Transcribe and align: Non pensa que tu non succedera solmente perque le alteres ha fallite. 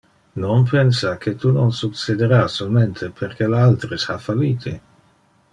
Non 0.43 0.59
pensa 0.71 1.11
que 1.25 1.31
tu 1.43 1.49
non 1.57 1.69
succedera 1.81 2.41
solmente 2.57 3.13
perque 3.21 3.45
le 3.55 3.59
alteres 3.69 4.03
ha 4.09 4.17
fallite. 4.27 4.73